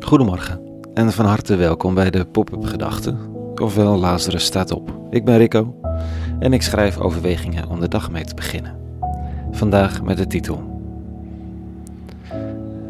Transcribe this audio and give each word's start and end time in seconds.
Goedemorgen 0.00 0.60
en 0.94 1.12
van 1.12 1.24
harte 1.24 1.56
welkom 1.56 1.94
bij 1.94 2.10
de 2.10 2.24
Pop-up 2.24 2.64
Gedachten, 2.64 3.18
ofwel 3.62 3.98
Lazarus 3.98 4.44
staat 4.44 4.70
op. 4.70 4.92
Ik 5.10 5.24
ben 5.24 5.38
Rico 5.38 5.74
en 6.38 6.52
ik 6.52 6.62
schrijf 6.62 6.98
overwegingen 6.98 7.68
om 7.68 7.80
de 7.80 7.88
dag 7.88 8.10
mee 8.10 8.24
te 8.24 8.34
beginnen. 8.34 8.76
Vandaag 9.50 10.02
met 10.02 10.16
de 10.16 10.26
titel 10.26 10.80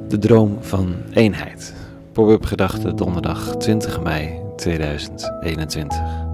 De 0.08 0.18
droom 0.18 0.56
van 0.60 0.94
eenheid. 1.12 1.74
Pop-up 2.12 2.44
Gedachten 2.44 2.96
donderdag 2.96 3.56
20 3.56 4.02
mei 4.02 4.40
2021. 4.56 6.30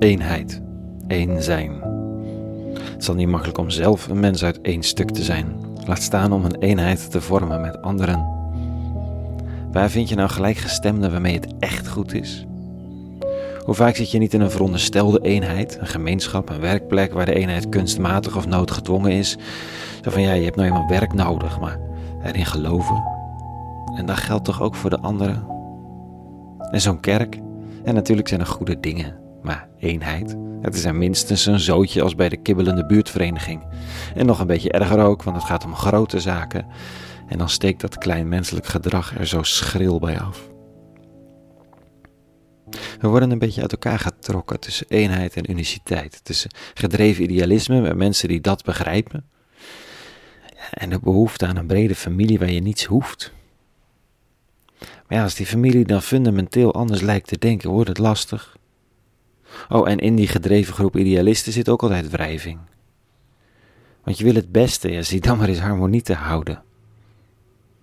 Eenheid, 0.00 0.62
één 1.06 1.42
zijn. 1.42 1.82
Het 2.74 3.04
zal 3.04 3.14
niet 3.14 3.28
makkelijk 3.28 3.58
om 3.58 3.70
zelf 3.70 4.08
een 4.08 4.20
mens 4.20 4.44
uit 4.44 4.60
één 4.60 4.82
stuk 4.82 5.10
te 5.10 5.22
zijn 5.22 5.68
Laat 5.86 6.02
staan 6.02 6.32
om 6.32 6.44
een 6.44 6.58
eenheid 6.58 7.10
te 7.10 7.20
vormen 7.20 7.60
met 7.60 7.82
anderen. 7.82 8.26
Waar 9.72 9.90
vind 9.90 10.08
je 10.08 10.14
nou 10.14 10.28
gelijkgestemden 10.28 11.10
waarmee 11.10 11.34
het 11.34 11.54
echt 11.58 11.88
goed 11.88 12.14
is? 12.14 12.46
Hoe 13.64 13.74
vaak 13.74 13.96
zit 13.96 14.10
je 14.10 14.18
niet 14.18 14.34
in 14.34 14.40
een 14.40 14.50
veronderstelde 14.50 15.20
eenheid, 15.20 15.78
een 15.80 15.86
gemeenschap, 15.86 16.48
een 16.48 16.60
werkplek 16.60 17.12
waar 17.12 17.26
de 17.26 17.34
eenheid 17.34 17.68
kunstmatig 17.68 18.36
of 18.36 18.46
noodgedwongen 18.46 19.12
is? 19.12 19.36
Zo 20.02 20.10
van 20.10 20.22
ja, 20.22 20.32
je 20.32 20.44
hebt 20.44 20.56
nou 20.56 20.68
eenmaal 20.68 20.88
werk 20.88 21.12
nodig, 21.12 21.60
maar 21.60 21.78
erin 22.22 22.46
geloven. 22.46 23.02
En 23.96 24.06
dat 24.06 24.16
geldt 24.16 24.44
toch 24.44 24.62
ook 24.62 24.74
voor 24.74 24.90
de 24.90 25.00
anderen? 25.00 25.46
En 26.70 26.80
zo'n 26.80 27.00
kerk? 27.00 27.40
En 27.84 27.94
natuurlijk 27.94 28.28
zijn 28.28 28.40
er 28.40 28.46
goede 28.46 28.80
dingen, 28.80 29.19
maar 29.42 29.68
eenheid, 29.78 30.36
het 30.60 30.74
is 30.74 30.84
er 30.84 30.94
minstens 30.94 31.46
een 31.46 31.60
zootje 31.60 32.02
als 32.02 32.14
bij 32.14 32.28
de 32.28 32.42
kibbelende 32.42 32.86
buurtvereniging. 32.86 33.66
En 34.14 34.26
nog 34.26 34.40
een 34.40 34.46
beetje 34.46 34.72
erger 34.72 34.98
ook, 34.98 35.22
want 35.22 35.36
het 35.36 35.46
gaat 35.46 35.64
om 35.64 35.74
grote 35.74 36.20
zaken. 36.20 36.66
En 37.28 37.38
dan 37.38 37.48
steekt 37.48 37.80
dat 37.80 37.98
klein 37.98 38.28
menselijk 38.28 38.66
gedrag 38.66 39.18
er 39.18 39.26
zo 39.26 39.42
schril 39.42 39.98
bij 39.98 40.20
af. 40.20 40.48
We 43.00 43.08
worden 43.08 43.30
een 43.30 43.38
beetje 43.38 43.60
uit 43.60 43.72
elkaar 43.72 43.98
getrokken 43.98 44.60
tussen 44.60 44.86
eenheid 44.88 45.36
en 45.36 45.50
uniciteit. 45.50 46.20
Tussen 46.24 46.50
gedreven 46.74 47.22
idealisme 47.22 47.80
met 47.80 47.96
mensen 47.96 48.28
die 48.28 48.40
dat 48.40 48.64
begrijpen. 48.64 49.28
En 50.70 50.90
de 50.90 51.00
behoefte 51.00 51.46
aan 51.46 51.56
een 51.56 51.66
brede 51.66 51.94
familie 51.94 52.38
waar 52.38 52.50
je 52.50 52.60
niets 52.60 52.84
hoeft. 52.84 53.32
Maar 54.78 55.18
ja, 55.18 55.22
als 55.22 55.34
die 55.34 55.46
familie 55.46 55.84
dan 55.84 56.02
fundamenteel 56.02 56.74
anders 56.74 57.00
lijkt 57.00 57.28
te 57.28 57.38
denken, 57.38 57.70
wordt 57.70 57.88
het 57.88 57.98
lastig. 57.98 58.56
Oh, 59.68 59.88
en 59.88 59.98
in 59.98 60.14
die 60.16 60.28
gedreven 60.28 60.74
groep 60.74 60.96
idealisten 60.96 61.52
zit 61.52 61.68
ook 61.68 61.82
altijd 61.82 62.10
wrijving. 62.10 62.58
Want 64.04 64.18
je 64.18 64.24
wil 64.24 64.34
het 64.34 64.52
beste, 64.52 64.92
ja, 64.92 65.02
zie 65.02 65.20
dan 65.20 65.38
maar 65.38 65.48
eens 65.48 65.58
harmonie 65.58 66.02
te 66.02 66.14
houden. 66.14 66.56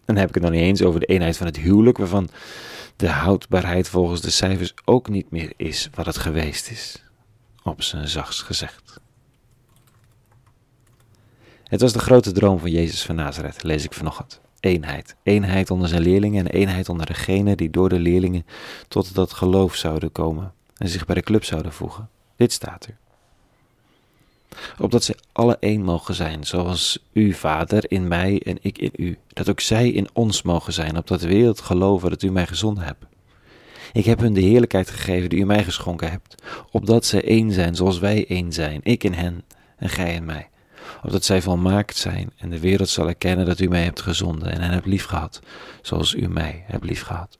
En 0.05 0.13
dan 0.13 0.15
heb 0.15 0.27
ik 0.27 0.33
het 0.33 0.43
nog 0.43 0.51
niet 0.51 0.61
eens 0.61 0.81
over 0.81 0.99
de 0.99 1.05
eenheid 1.05 1.37
van 1.37 1.47
het 1.47 1.57
huwelijk, 1.57 1.97
waarvan 1.97 2.29
de 2.95 3.09
houdbaarheid 3.09 3.89
volgens 3.89 4.21
de 4.21 4.29
cijfers 4.29 4.73
ook 4.85 5.09
niet 5.09 5.31
meer 5.31 5.53
is 5.55 5.89
wat 5.93 6.05
het 6.05 6.17
geweest 6.17 6.69
is. 6.69 7.03
Op 7.63 7.81
zijn 7.81 8.07
zachts 8.07 8.41
gezegd. 8.41 8.99
Het 11.63 11.81
was 11.81 11.93
de 11.93 11.99
grote 11.99 12.31
droom 12.31 12.59
van 12.59 12.71
Jezus 12.71 13.03
van 13.03 13.15
Nazareth, 13.15 13.63
lees 13.63 13.83
ik 13.83 13.93
vanochtend. 13.93 14.41
Eenheid. 14.59 15.15
Eenheid 15.23 15.71
onder 15.71 15.87
zijn 15.87 16.01
leerlingen 16.01 16.45
en 16.45 16.51
eenheid 16.51 16.89
onder 16.89 17.05
degenen 17.05 17.57
die 17.57 17.69
door 17.69 17.89
de 17.89 17.99
leerlingen 17.99 18.45
tot 18.87 19.15
dat 19.15 19.33
geloof 19.33 19.75
zouden 19.75 20.11
komen 20.11 20.53
en 20.77 20.89
zich 20.89 21.05
bij 21.05 21.15
de 21.15 21.21
club 21.21 21.43
zouden 21.43 21.73
voegen. 21.73 22.09
Dit 22.35 22.51
staat 22.51 22.85
er. 22.85 22.97
Opdat 24.79 25.03
zij 25.03 25.15
alle 25.31 25.57
één 25.59 25.81
mogen 25.81 26.15
zijn, 26.15 26.43
zoals 26.43 26.99
u, 27.13 27.33
Vader, 27.33 27.91
in 27.91 28.07
mij 28.07 28.41
en 28.45 28.57
ik 28.61 28.77
in 28.77 28.91
u. 28.95 29.17
Dat 29.27 29.49
ook 29.49 29.59
zij 29.59 29.89
in 29.89 30.07
ons 30.13 30.41
mogen 30.41 30.73
zijn, 30.73 30.97
opdat 30.97 31.19
de 31.19 31.27
wereld 31.27 31.61
geloven 31.61 32.09
dat 32.09 32.21
u 32.21 32.31
mij 32.31 32.47
gezonden 32.47 32.83
hebt. 32.83 33.05
Ik 33.93 34.05
heb 34.05 34.19
hun 34.19 34.33
de 34.33 34.41
heerlijkheid 34.41 34.89
gegeven 34.89 35.29
die 35.29 35.39
u 35.39 35.45
mij 35.45 35.63
geschonken 35.63 36.11
hebt, 36.11 36.43
opdat 36.71 37.05
zij 37.05 37.23
één 37.23 37.51
zijn 37.51 37.75
zoals 37.75 37.99
wij 37.99 38.25
één 38.27 38.53
zijn, 38.53 38.79
ik 38.83 39.03
in 39.03 39.13
hen 39.13 39.43
en 39.77 39.89
gij 39.89 40.13
in 40.13 40.25
mij. 40.25 40.49
Opdat 41.03 41.25
zij 41.25 41.41
volmaakt 41.41 41.95
zijn 41.95 42.31
en 42.37 42.49
de 42.49 42.59
wereld 42.59 42.89
zal 42.89 43.07
erkennen 43.07 43.45
dat 43.45 43.59
u 43.59 43.67
mij 43.67 43.83
hebt 43.83 44.01
gezonden 44.01 44.51
en 44.51 44.61
hen 44.61 44.71
hebt 44.71 44.85
liefgehad, 44.85 45.41
zoals 45.81 46.13
u 46.13 46.27
mij 46.27 46.63
hebt 46.67 46.83
liefgehad. 46.83 47.37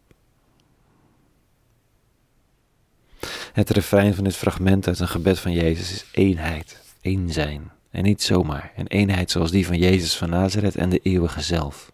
Het 3.58 3.70
refrein 3.70 4.14
van 4.14 4.24
dit 4.24 4.36
fragment 4.36 4.88
uit 4.88 5.00
een 5.00 5.08
gebed 5.08 5.40
van 5.40 5.52
Jezus 5.52 5.92
is 5.92 6.06
eenheid, 6.12 6.82
één 7.02 7.32
zijn. 7.32 7.72
En 7.90 8.04
niet 8.04 8.24
zomaar, 8.24 8.72
een 8.76 8.88
eenheid 8.88 9.32
zoals 9.32 9.52
die 9.52 9.66
van 9.66 9.78
Jezus 9.78 10.18
van 10.18 10.30
Nazareth 10.30 10.76
en 10.76 10.90
de 10.90 11.00
eeuwige 11.00 11.42
zelf. 11.42 11.92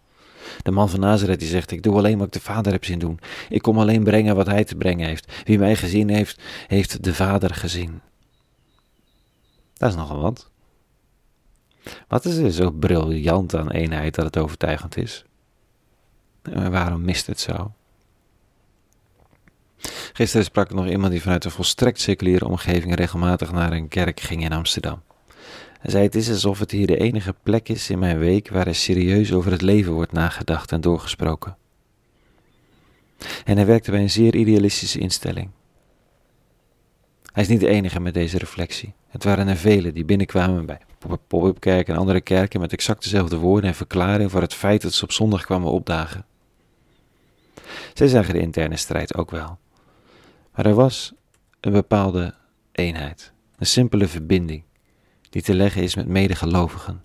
De 0.64 0.72
man 0.72 0.90
van 0.90 1.00
Nazareth 1.00 1.40
die 1.40 1.48
zegt, 1.48 1.72
ik 1.72 1.84
doe 1.84 1.98
alleen 1.98 2.18
wat 2.18 2.28
ik 2.28 2.34
de 2.34 2.40
Vader 2.40 2.72
heb 2.72 2.86
zien 2.86 3.00
doen. 3.00 3.20
Ik 3.50 3.62
kom 3.62 3.80
alleen 3.80 4.04
brengen 4.04 4.36
wat 4.36 4.48
hij 4.48 4.64
te 4.64 4.76
brengen 4.76 5.08
heeft. 5.08 5.32
Wie 5.44 5.60
mij 5.60 5.76
gezien 5.76 6.10
heeft, 6.10 6.42
heeft 6.68 7.04
de 7.04 7.14
Vader 7.14 7.56
gezien. 7.56 8.02
Dat 9.74 9.90
is 9.90 9.96
nogal 9.96 10.22
wat. 10.22 10.50
Wat 12.08 12.26
is 12.26 12.38
er 12.38 12.52
zo 12.52 12.72
briljant 12.72 13.56
aan 13.56 13.72
eenheid 13.72 14.16
dat 14.16 14.26
het 14.26 14.38
overtuigend 14.38 14.98
is? 14.98 15.26
En 16.42 16.72
waarom 16.72 17.02
mist 17.02 17.28
het 17.28 17.40
zo? 17.40 17.72
Gisteren 20.14 20.46
sprak 20.46 20.70
ik 20.70 20.76
nog 20.76 20.88
iemand 20.88 21.12
die 21.12 21.22
vanuit 21.22 21.46
een 21.46 21.52
volstrekt 21.52 22.00
seculiere 22.00 22.48
omgeving 22.48 22.96
regelmatig 22.96 23.52
naar 23.52 23.72
een 23.72 23.88
kerk 23.88 24.20
ging 24.20 24.44
in 24.44 24.54
Amsterdam. 24.54 25.02
Hij 25.80 25.92
zei: 25.92 26.04
Het 26.04 26.16
is 26.16 26.30
alsof 26.30 26.60
het 26.60 26.72
hier 26.72 26.88
de 26.88 26.98
enige 26.98 27.36
plek 27.44 27.70
is 27.70 27.90
in 27.90 28.00
mijn 28.00 28.18
week 28.18 28.50
waar 28.50 28.68
er 28.68 28.76
serieus 28.76 29.34
over 29.34 29.52
het 29.52 29.62
leven 29.62 29.94
wordt 29.94 30.12
nagedacht 30.12 30.72
en 30.72 30.82
doorgesproken. 30.82 31.58
En 33.46 33.56
hij 33.56 33.66
werkte 33.66 33.92
bij 33.92 34.02
een 34.02 34.10
zeer 34.10 34.36
idealistische 34.36 35.00
instelling. 35.00 35.50
Hij 37.32 37.44
is 37.44 37.50
niet 37.50 37.60
de 37.60 37.68
enige 37.68 38.00
met 38.00 38.14
deze 38.14 38.38
reflectie. 38.38 38.94
Het 39.08 39.24
waren 39.24 39.48
er 39.48 39.58
velen 39.58 39.94
die 39.94 40.06
binnenkwamen 40.06 40.66
bij 40.66 40.80
pop-up 41.28 41.60
kerken 41.60 41.94
en 41.94 42.00
andere 42.00 42.22
kerken 42.22 42.60
met 42.60 42.74
exact 42.74 43.04
dezelfde 43.04 43.38
woorden 43.38 43.70
en 43.70 43.76
verklaringen 43.76 44.30
voor 44.30 44.42
het 44.42 44.54
feit 44.54 44.82
dat 44.82 44.94
ze 44.94 45.04
op 45.04 45.12
zondag 45.12 45.46
kwamen 45.46 45.72
opdagen. 45.72 46.26
Zij 47.94 48.08
zagen 48.08 48.34
de 48.34 48.40
interne 48.40 48.78
strijd 48.78 49.16
ook 49.16 49.32
wel. 49.32 49.58
Maar 50.56 50.66
er 50.66 50.74
was 50.74 51.14
een 51.60 51.72
bepaalde 51.72 52.34
eenheid, 52.72 53.34
een 53.58 53.66
simpele 53.66 54.08
verbinding, 54.08 54.64
die 55.30 55.42
te 55.42 55.54
leggen 55.54 55.82
is 55.82 55.96
met 55.96 56.08
medegelovigen. 56.08 57.04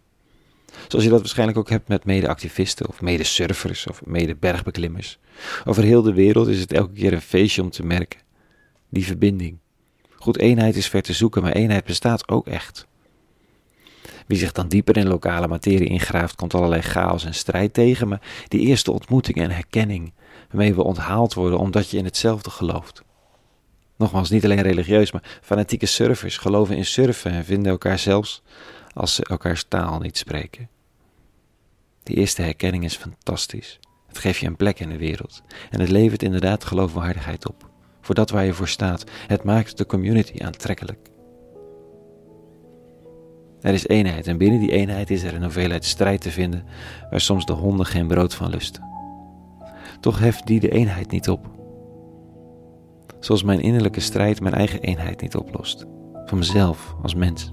Zoals 0.89 1.05
je 1.05 1.11
dat 1.11 1.21
waarschijnlijk 1.21 1.59
ook 1.59 1.71
hebt 1.71 1.89
met 1.89 2.05
medeactivisten 2.05 2.89
of 2.89 3.01
medesurfers 3.01 3.87
of 3.87 4.05
medebergbeklimmers. 4.05 5.19
Over 5.65 5.83
heel 5.83 6.03
de 6.03 6.13
wereld 6.13 6.49
is 6.49 6.61
het 6.61 6.73
elke 6.73 6.93
keer 6.93 7.13
een 7.13 7.21
feestje 7.21 7.63
om 7.63 7.71
te 7.71 7.85
merken. 7.85 8.21
Die 8.89 9.05
verbinding. 9.05 9.59
Goed, 10.15 10.39
eenheid 10.39 10.77
is 10.77 10.89
ver 10.89 11.03
te 11.03 11.13
zoeken, 11.13 11.43
maar 11.43 11.53
eenheid 11.53 11.85
bestaat 11.85 12.29
ook 12.29 12.47
echt. 12.47 12.87
Wie 14.27 14.39
zich 14.39 14.53
dan 14.53 14.69
dieper 14.69 14.97
in 14.97 15.09
lokale 15.09 15.49
materie 15.49 15.89
ingraaft, 15.89 16.35
komt 16.35 16.55
allerlei 16.55 16.83
chaos 16.83 17.25
en 17.25 17.35
strijd 17.35 17.75
tegen, 17.75 18.09
maar 18.09 18.21
die 18.49 18.61
eerste 18.61 18.93
ontmoeting 18.93 19.37
en 19.37 19.51
herkenning, 19.51 20.13
waarmee 20.49 20.75
we 20.75 20.83
onthaald 20.83 21.35
worden 21.35 21.59
omdat 21.59 21.91
je 21.91 21.97
in 21.97 22.05
hetzelfde 22.05 22.51
gelooft. 22.51 23.07
Nogmaals, 23.99 24.31
niet 24.31 24.45
alleen 24.45 24.63
religieus, 24.63 25.13
maar 25.13 25.39
fanatieke 25.43 25.87
surfers 25.87 26.37
geloven 26.37 26.77
in 26.77 26.85
surfen 26.85 27.31
en 27.31 27.45
vinden 27.45 27.73
elkaar 27.73 27.99
zelfs 27.99 28.43
als 28.95 29.15
ze 29.15 29.25
elkaars 29.25 29.65
taal 29.69 29.99
niet 29.99 30.19
spreken. 30.19 30.69
Die 32.03 32.17
eerste 32.17 32.43
herkenning 32.43 32.85
is 32.85 32.97
fantastisch. 32.97 33.79
Het 34.07 34.19
geeft 34.19 34.41
je 34.41 34.47
een 34.47 34.57
plek 34.57 34.81
in 34.81 34.89
de 34.89 34.97
wereld 34.97 35.43
en 35.71 35.81
het 35.81 35.89
levert 35.89 36.23
inderdaad 36.23 36.65
geloofwaardigheid 36.65 37.49
op. 37.49 37.71
Voor 38.01 38.15
dat 38.15 38.31
waar 38.31 38.45
je 38.45 38.55
voor 38.55 38.69
staat, 38.69 39.05
het 39.27 39.45
maakt 39.45 39.79
de 39.79 39.87
community 39.87 40.45
aantrekkelijk. 40.45 41.11
Er 43.61 43.75
is 43.75 43.87
eenheid 43.87 44.27
en 44.27 44.39
binnen 44.39 44.61
die 44.61 44.73
eenheid 44.73 45.11
is 45.11 45.23
er 45.23 45.35
een 45.35 45.43
hoeveelheid 45.43 45.85
strijd 45.85 46.21
te 46.21 46.31
vinden 46.31 46.65
waar 47.11 47.21
soms 47.21 47.47
de 47.47 47.53
honden 47.53 47.87
geen 47.87 48.07
brood 48.07 48.35
van 48.35 48.51
lusten. 48.51 48.85
Toch 50.01 50.19
heft 50.19 50.47
die 50.47 50.61
de 50.61 50.71
eenheid 50.71 51.11
niet 51.11 51.29
op 51.29 51.58
zoals 53.21 53.43
mijn 53.43 53.61
innerlijke 53.61 54.01
strijd 54.01 54.41
mijn 54.41 54.55
eigen 54.55 54.81
eenheid 54.81 55.21
niet 55.21 55.37
oplost. 55.37 55.87
Van 56.25 56.39
mezelf 56.39 56.95
als 57.03 57.15
mens. 57.15 57.53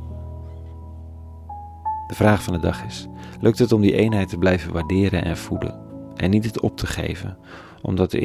De 2.07 2.15
vraag 2.15 2.43
van 2.43 2.53
de 2.53 2.59
dag 2.59 2.85
is: 2.85 3.07
lukt 3.41 3.59
het 3.59 3.71
om 3.71 3.81
die 3.81 3.95
eenheid 3.95 4.29
te 4.29 4.37
blijven 4.37 4.73
waarderen 4.73 5.23
en 5.25 5.37
voeden 5.37 5.79
en 6.15 6.29
niet 6.29 6.45
het 6.45 6.59
op 6.59 6.77
te 6.77 6.87
geven, 6.87 7.37
omdat 7.81 8.11
de 8.11 8.19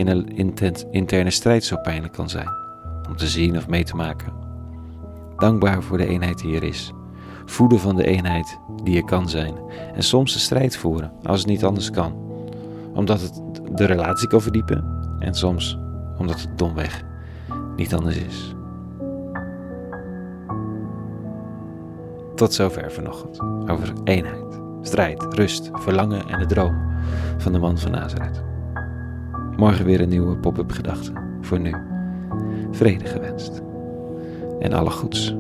interne 0.91 1.31
strijd 1.31 1.65
zo 1.65 1.77
pijnlijk 1.77 2.13
kan 2.13 2.29
zijn, 2.29 2.49
om 3.09 3.17
te 3.17 3.27
zien 3.27 3.57
of 3.57 3.69
mee 3.69 3.85
te 3.85 3.97
maken? 3.97 4.33
Dankbaar 5.37 5.83
voor 5.83 5.99
de 5.99 6.07
eenheid 6.07 6.39
die 6.39 6.57
er 6.57 6.63
is, 6.63 6.93
voeden 7.45 7.81
van 7.81 7.97
de 7.97 8.07
eenheid 8.07 8.59
die 8.83 8.97
er 8.97 9.05
kan 9.05 9.29
zijn 9.29 9.55
en 9.95 10.03
soms 10.03 10.33
de 10.33 10.39
strijd 10.39 10.77
voeren 10.77 11.13
als 11.23 11.39
het 11.39 11.49
niet 11.49 11.65
anders 11.65 11.91
kan, 11.91 12.15
omdat 12.95 13.21
het 13.21 13.43
de 13.75 13.85
relatie 13.85 14.29
kan 14.29 14.41
verdiepen 14.41 14.85
en 15.19 15.35
soms 15.35 15.79
omdat 16.19 16.41
het 16.41 16.59
domweg 16.59 17.09
niet 17.81 17.95
anders 17.95 18.17
is. 18.17 18.55
Tot 22.35 22.53
zover 22.55 22.93
vanochtend 22.93 23.41
over 23.71 23.93
eenheid, 24.05 24.61
strijd, 24.83 25.27
rust, 25.35 25.71
verlangen 25.73 26.29
en 26.29 26.39
de 26.39 26.47
droom 26.47 26.77
van 27.39 27.53
de 27.53 27.59
man 27.59 27.79
van 27.79 27.91
Nazareth. 27.91 28.43
Morgen 29.57 29.85
weer 29.85 30.01
een 30.01 30.09
nieuwe 30.09 30.37
pop-up 30.37 30.71
gedachte. 30.71 31.13
Voor 31.41 31.61
nu, 31.61 31.75
vrede 32.71 33.05
gewenst 33.05 33.63
en 34.61 34.73
alle 34.73 34.91
goeds. 34.91 35.35